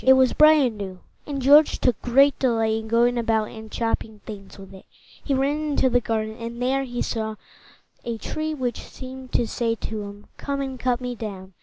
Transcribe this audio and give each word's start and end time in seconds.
It 0.03 0.13
was 0.13 0.33
bright 0.33 0.57
and 0.61 0.77
new, 0.79 0.99
and 1.27 1.39
George 1.39 1.77
took 1.77 2.01
great 2.01 2.39
delight 2.39 2.73
in 2.73 2.87
going 2.87 3.19
about 3.19 3.49
and 3.49 3.71
chopping 3.71 4.19
things 4.25 4.57
with 4.57 4.73
it. 4.73 4.87
He 5.23 5.35
ran 5.35 5.57
into 5.61 5.91
the 5.91 6.01
garden, 6.01 6.37
and 6.37 6.59
there 6.59 6.85
he 6.85 7.03
saw 7.03 7.35
a 8.03 8.17
tree 8.17 8.55
which 8.55 8.79
seemed 8.81 9.31
to 9.33 9.45
say 9.45 9.75
to 9.75 10.01
him, 10.01 10.25
"Come 10.37 10.59
and 10.59 10.79
cut 10.79 11.01
me 11.01 11.13
down!" 11.13 11.53